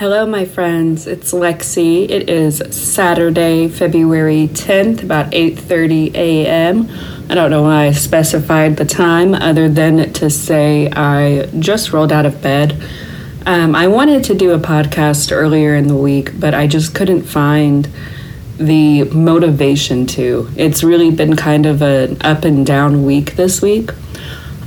[0.00, 1.06] Hello, my friends.
[1.06, 2.08] It's Lexi.
[2.08, 6.88] It is Saturday, February 10th, about 8:30 a.m.
[7.28, 12.12] I don't know why I specified the time, other than to say I just rolled
[12.12, 12.82] out of bed.
[13.44, 17.24] Um, I wanted to do a podcast earlier in the week, but I just couldn't
[17.24, 17.86] find
[18.56, 20.48] the motivation to.
[20.56, 23.90] It's really been kind of an up and down week this week.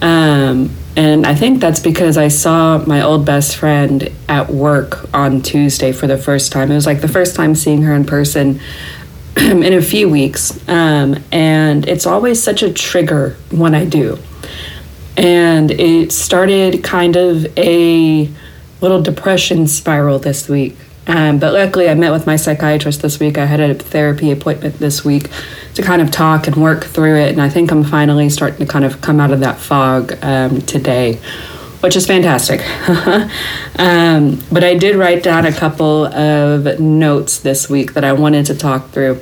[0.00, 5.42] Um, and I think that's because I saw my old best friend at work on
[5.42, 6.72] Tuesday for the first time.
[6.72, 8.58] It was like the first time seeing her in person
[9.36, 10.58] in a few weeks.
[10.68, 14.18] Um, and it's always such a trigger when I do.
[15.16, 18.28] And it started kind of a
[18.80, 20.76] little depression spiral this week.
[21.08, 23.38] Um, but luckily, I met with my psychiatrist this week.
[23.38, 25.30] I had a therapy appointment this week
[25.74, 27.32] to kind of talk and work through it.
[27.32, 30.60] And I think I'm finally starting to kind of come out of that fog um,
[30.62, 31.14] today,
[31.80, 32.60] which is fantastic.
[33.78, 38.44] um, but I did write down a couple of notes this week that I wanted
[38.46, 39.20] to talk through.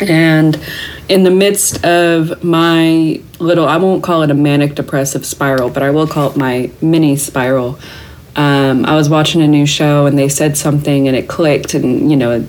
[0.00, 0.60] And
[1.08, 5.82] in the midst of my little, I won't call it a manic depressive spiral, but
[5.82, 7.78] I will call it my mini spiral
[8.36, 12.10] um, I was watching a new show and they said something and it clicked, and
[12.10, 12.46] you know,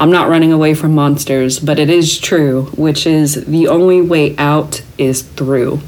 [0.00, 4.36] I'm not running away from monsters, but it is true, which is the only way
[4.36, 5.80] out is through.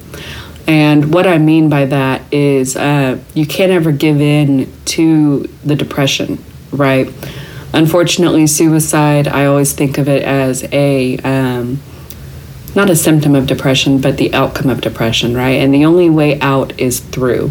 [0.66, 5.76] And what I mean by that is uh, you can't ever give in to the
[5.76, 7.12] depression, right?
[7.72, 11.18] Unfortunately, suicide, I always think of it as a.
[11.18, 11.80] Um,
[12.74, 15.58] not a symptom of depression, but the outcome of depression, right?
[15.62, 17.50] And the only way out is through.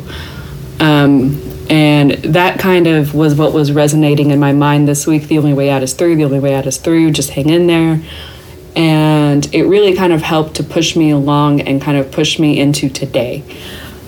[0.79, 5.27] Um, and that kind of was what was resonating in my mind this week.
[5.27, 7.67] The only way out is through, the only way out is through, just hang in
[7.67, 8.01] there.
[8.75, 12.59] And it really kind of helped to push me along and kind of push me
[12.59, 13.43] into today.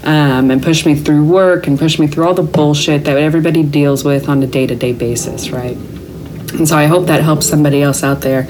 [0.03, 3.63] Um, and push me through work and push me through all the bullshit that everybody
[3.63, 5.75] deals with on a day to day basis, right?
[5.75, 8.47] And so I hope that helps somebody else out there.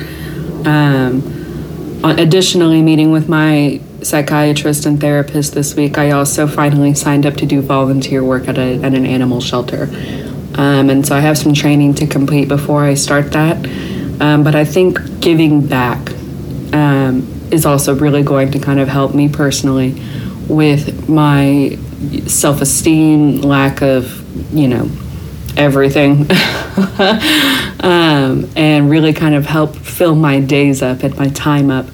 [0.65, 7.35] Um, additionally, meeting with my psychiatrist and therapist this week, I also finally signed up
[7.35, 9.83] to do volunteer work at, a, at an animal shelter.
[10.55, 13.57] Um, and so I have some training to complete before I start that.
[14.19, 16.11] Um, but I think giving back
[16.73, 20.01] um, is also really going to kind of help me personally
[20.47, 21.77] with my
[22.25, 24.89] self esteem, lack of, you know,
[25.55, 26.21] everything,
[27.81, 31.87] um, and really kind of help fill my days up and my time up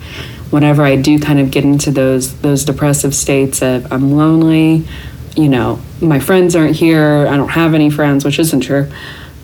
[0.54, 4.88] whenever I do kind of get into those those depressive states of I'm lonely,
[5.36, 8.88] you know, my friends aren't here, I don't have any friends, which isn't true,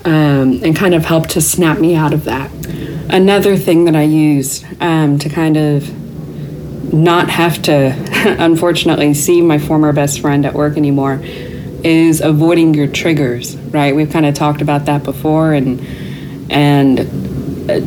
[0.05, 2.51] um, and kind of help to snap me out of that.
[3.09, 7.73] Another thing that I use um, to kind of not have to,
[8.39, 13.95] unfortunately, see my former best friend at work anymore is avoiding your triggers, right?
[13.95, 15.79] We've kind of talked about that before, and
[16.51, 17.28] and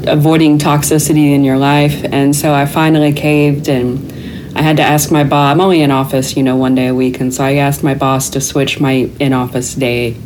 [0.06, 2.04] avoiding toxicity in your life.
[2.04, 4.12] And so I finally caved and
[4.56, 5.52] I had to ask my boss.
[5.52, 7.20] I'm only in office, you know, one day a week.
[7.20, 10.16] And so I asked my boss to switch my in office day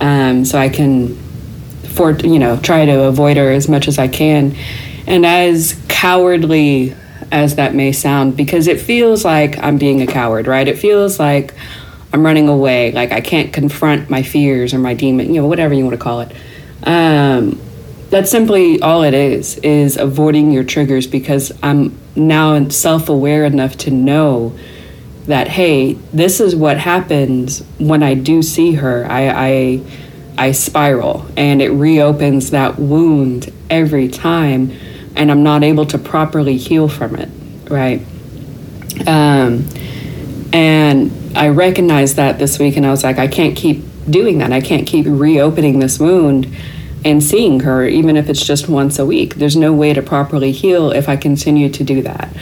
[0.00, 1.14] um, so I can,
[1.94, 4.56] for, you know, try to avoid her as much as I can.
[5.06, 6.94] And as cowardly
[7.30, 10.66] as that may sound, because it feels like I'm being a coward, right?
[10.66, 11.54] It feels like
[12.12, 15.74] I'm running away, like I can't confront my fears or my demon, you know, whatever
[15.74, 16.32] you want to call it.
[16.84, 17.60] Um,
[18.10, 23.90] that's simply all it is is avoiding your triggers because i'm now self-aware enough to
[23.90, 24.56] know
[25.26, 29.06] that hey this is what happens when i do see her.
[29.06, 29.80] I i,
[30.36, 34.72] I spiral and it reopens that wound every time
[35.16, 37.28] and i'm not able to properly heal from it
[37.70, 38.04] right?
[39.06, 39.66] Um,
[40.52, 44.52] and i recognized that this week and i was like i can't keep doing that.
[44.52, 46.54] I can't keep reopening this wound
[47.04, 49.34] and seeing her, even if it's just once a week.
[49.34, 52.34] There's no way to properly heal if I continue to do that.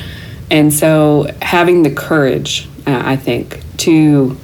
[0.50, 4.36] And so, having the courage, uh, I think, to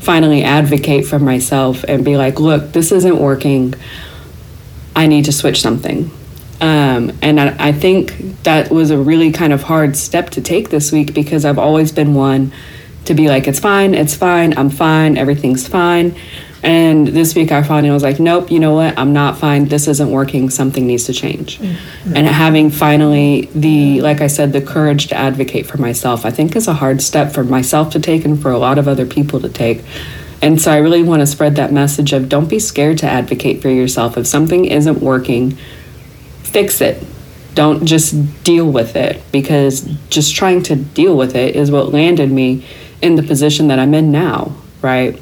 [0.00, 3.74] finally advocate for myself and be like, look, this isn't working.
[4.96, 6.10] I need to switch something.
[6.60, 10.70] Um, and I, I think that was a really kind of hard step to take
[10.70, 12.52] this week because I've always been one
[13.06, 16.14] to be like, it's fine, it's fine, I'm fine, everything's fine.
[16.62, 18.98] And this week I finally was like, nope, you know what?
[18.98, 19.66] I'm not fine.
[19.66, 20.50] This isn't working.
[20.50, 21.58] Something needs to change.
[21.58, 22.16] Mm-hmm.
[22.16, 26.54] And having finally the, like I said, the courage to advocate for myself, I think
[26.56, 29.40] is a hard step for myself to take and for a lot of other people
[29.40, 29.82] to take.
[30.42, 33.62] And so I really want to spread that message of don't be scared to advocate
[33.62, 34.16] for yourself.
[34.16, 35.52] If something isn't working,
[36.42, 37.02] fix it.
[37.54, 42.30] Don't just deal with it because just trying to deal with it is what landed
[42.30, 42.66] me
[43.02, 45.20] in the position that I'm in now, right?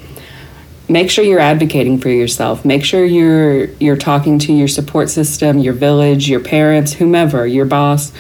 [0.89, 2.65] Make sure you're advocating for yourself.
[2.65, 7.67] Make sure you're you're talking to your support system, your village, your parents, whomever, your
[7.67, 8.13] boss,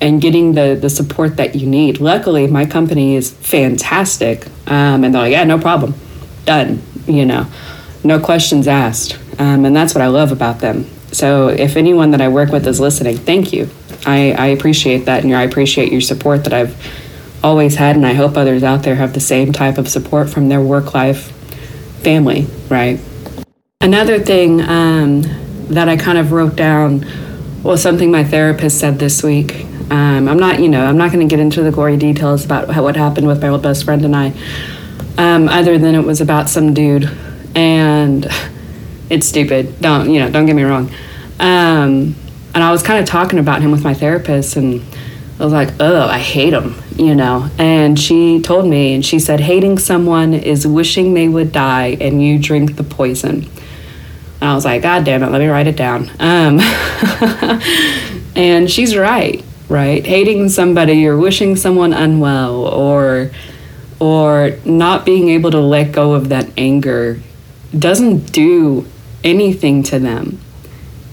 [0.00, 2.00] and getting the the support that you need.
[2.00, 5.94] Luckily, my company is fantastic, um, and they're like, yeah, no problem,
[6.44, 6.82] done.
[7.06, 7.46] You know,
[8.04, 10.86] no questions asked, um, and that's what I love about them.
[11.12, 13.68] So, if anyone that I work with is listening, thank you.
[14.04, 16.76] I, I appreciate that, and I appreciate your support that I've
[17.44, 20.48] always had, and I hope others out there have the same type of support from
[20.48, 21.32] their work life
[22.02, 23.00] family, right?
[23.80, 25.22] Another thing um,
[25.68, 27.04] that I kind of wrote down
[27.62, 29.64] was something my therapist said this week.
[29.90, 32.70] Um, I'm not, you know, I'm not going to get into the gory details about
[32.70, 34.32] how, what happened with my old best friend and I,
[35.18, 37.10] um, other than it was about some dude,
[37.54, 38.26] and
[39.10, 39.80] it's stupid.
[39.80, 40.90] Don't, you know, don't get me wrong.
[41.38, 42.14] Um,
[42.54, 44.82] and I was kind of talking about him with my therapist, and
[45.42, 47.50] I was like, oh, I hate him, you know.
[47.58, 52.22] And she told me, and she said, hating someone is wishing they would die and
[52.24, 53.50] you drink the poison.
[54.40, 56.12] And I was like, God damn it, let me write it down.
[56.20, 56.60] Um,
[58.36, 60.06] and she's right, right?
[60.06, 63.32] Hating somebody or wishing someone unwell or
[63.98, 67.18] or not being able to let go of that anger
[67.76, 68.86] doesn't do
[69.24, 70.38] anything to them.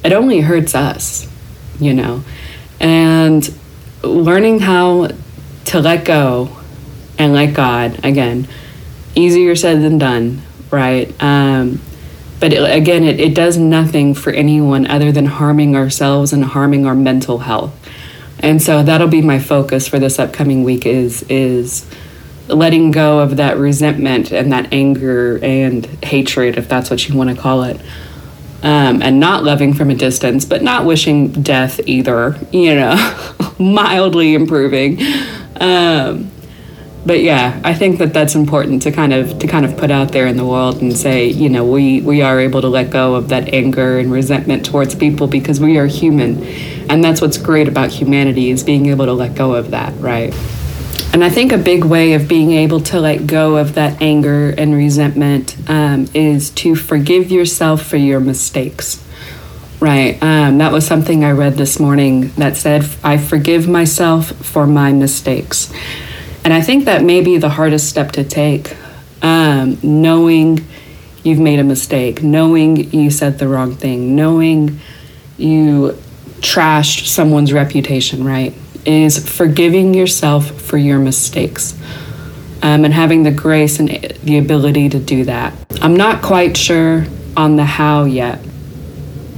[0.03, 1.27] It only hurts us,
[1.79, 2.23] you know.
[2.79, 3.51] And
[4.03, 5.09] learning how
[5.65, 6.55] to let go
[7.17, 8.47] and let God, again,
[9.15, 10.41] easier said than done,
[10.71, 11.13] right?
[11.21, 11.81] Um,
[12.39, 16.85] but it, again, it, it does nothing for anyone other than harming ourselves and harming
[16.85, 17.75] our mental health.
[18.39, 21.85] And so that'll be my focus for this upcoming week is is
[22.47, 27.29] letting go of that resentment and that anger and hatred, if that's what you want
[27.29, 27.79] to call it.
[28.63, 33.35] Um, and not loving from a distance, but not wishing death either, you know.
[33.59, 34.99] mildly improving.
[35.59, 36.31] Um,
[37.05, 40.11] but yeah, I think that that's important to kind of to kind of put out
[40.11, 43.15] there in the world and say, you know, we we are able to let go
[43.15, 46.43] of that anger and resentment towards people because we are human,
[46.89, 50.33] and that's what's great about humanity is being able to let go of that, right?
[51.11, 54.51] And I think a big way of being able to let go of that anger
[54.51, 59.03] and resentment um, is to forgive yourself for your mistakes.
[59.79, 60.21] Right.
[60.21, 64.91] Um, that was something I read this morning that said, I forgive myself for my
[64.91, 65.71] mistakes.
[66.43, 68.75] And I think that may be the hardest step to take,
[69.21, 70.65] um, knowing
[71.23, 74.81] you've made a mistake, knowing you said the wrong thing, knowing
[75.37, 75.97] you
[76.41, 78.53] trashed someone's reputation, right?
[78.85, 81.77] Is forgiving yourself for your mistakes.
[82.61, 85.53] Um, and having the grace and the ability to do that.
[85.81, 87.05] I'm not quite sure
[87.37, 88.41] on the how yet.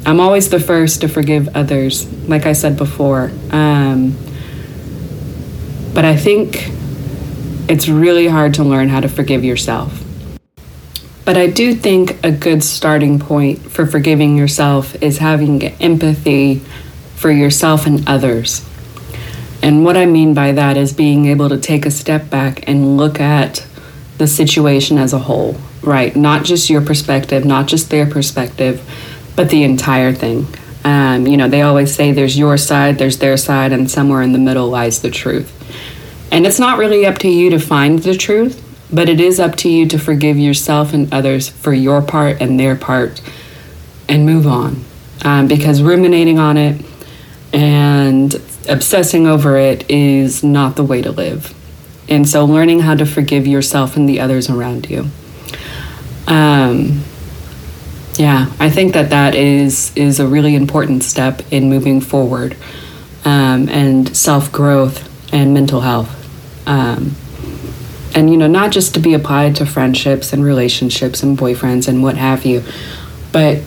[0.06, 3.32] I'm always the first to forgive others, like I said before.
[3.52, 4.16] Um,
[5.94, 6.72] but I think
[7.70, 10.04] it's really hard to learn how to forgive yourself.
[11.24, 16.62] But I do think a good starting point for forgiving yourself is having empathy
[17.16, 18.68] for yourself and others.
[19.62, 22.98] And what I mean by that is being able to take a step back and
[22.98, 23.66] look at
[24.18, 26.16] the situation as a whole, right?
[26.16, 28.82] Not just your perspective, not just their perspective,
[29.42, 30.46] but the entire thing.
[30.84, 34.34] Um, you know, they always say there's your side, there's their side, and somewhere in
[34.34, 35.52] the middle lies the truth.
[36.32, 39.56] And it's not really up to you to find the truth, but it is up
[39.56, 43.20] to you to forgive yourself and others for your part and their part
[44.08, 44.86] and move on.
[45.26, 46.86] Um, because ruminating on it
[47.52, 48.36] and
[48.70, 51.52] obsessing over it is not the way to live.
[52.08, 55.08] And so, learning how to forgive yourself and the others around you.
[56.28, 57.02] Um,
[58.22, 62.56] yeah, I think that that is is a really important step in moving forward
[63.26, 66.12] um, and self growth and mental health.
[66.68, 67.16] Um,
[68.14, 72.04] and you know, not just to be applied to friendships and relationships and boyfriends and
[72.04, 72.64] what have you,
[73.32, 73.64] but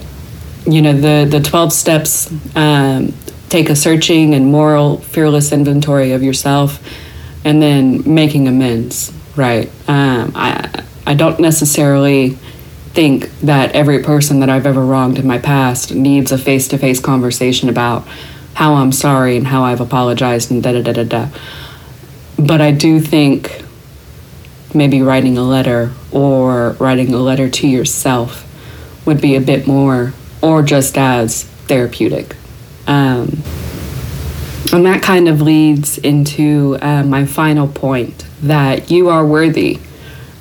[0.66, 2.32] you know, the the twelve steps.
[2.54, 3.12] Um,
[3.48, 6.80] take a searching and moral, fearless inventory of yourself,
[7.44, 9.12] and then making amends.
[9.34, 9.68] Right.
[9.88, 12.38] Um, I I don't necessarily
[12.94, 16.78] think that every person that I've ever wronged in my past needs a face to
[16.78, 18.06] face conversation about
[18.54, 21.28] how I'm sorry and how I've apologized and da da da da da.
[22.38, 23.64] But I do think
[24.72, 28.48] maybe writing a letter or writing a letter to yourself
[29.06, 32.36] would be a bit more or just as therapeutic.
[32.86, 33.42] Um,
[34.72, 39.80] and that kind of leads into uh, my final point that you are worthy.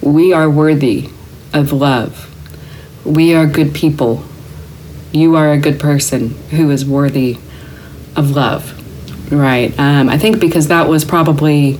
[0.01, 1.09] We are worthy
[1.51, 2.29] of love
[3.05, 4.23] we are good people.
[5.11, 7.37] You are a good person who is worthy
[8.15, 9.77] of love, right?
[9.77, 11.79] Um, I think because that was probably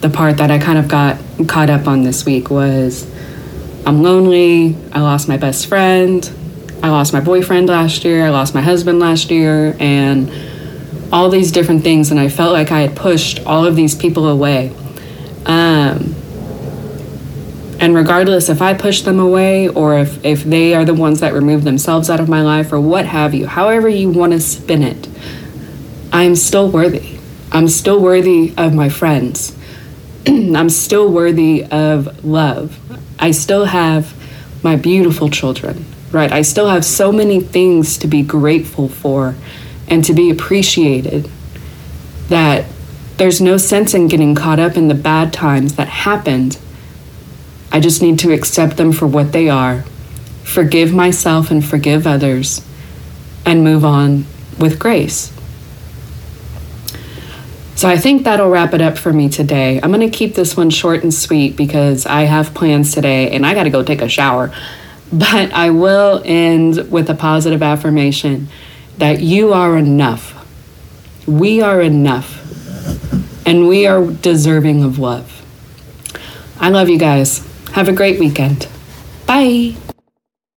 [0.00, 3.10] the part that I kind of got caught up on this week was
[3.86, 4.76] I'm lonely.
[4.92, 6.30] I lost my best friend.
[6.82, 8.26] I lost my boyfriend last year.
[8.26, 9.76] I lost my husband last year.
[9.78, 10.30] And
[11.12, 12.10] all these different things.
[12.10, 14.74] And I felt like I had pushed all of these people away.
[15.46, 16.14] Um,
[17.84, 21.34] and regardless if I push them away or if, if they are the ones that
[21.34, 24.82] remove themselves out of my life or what have you, however you want to spin
[24.82, 25.06] it,
[26.10, 27.18] I'm still worthy.
[27.52, 29.54] I'm still worthy of my friends.
[30.26, 32.80] I'm still worthy of love.
[33.18, 34.14] I still have
[34.64, 36.32] my beautiful children, right?
[36.32, 39.34] I still have so many things to be grateful for
[39.88, 41.30] and to be appreciated
[42.28, 42.64] that
[43.18, 46.58] there's no sense in getting caught up in the bad times that happened
[47.74, 49.82] I just need to accept them for what they are,
[50.44, 52.64] forgive myself and forgive others,
[53.44, 54.26] and move on
[54.60, 55.32] with grace.
[57.74, 59.80] So I think that'll wrap it up for me today.
[59.82, 63.44] I'm going to keep this one short and sweet because I have plans today and
[63.44, 64.54] I got to go take a shower.
[65.12, 68.48] But I will end with a positive affirmation
[68.98, 70.46] that you are enough.
[71.26, 72.40] We are enough.
[73.46, 75.42] And we are deserving of love.
[76.58, 77.46] I love you guys.
[77.74, 78.68] Have a great weekend.
[79.26, 79.74] Bye.